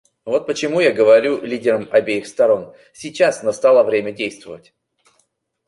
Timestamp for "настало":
3.43-3.83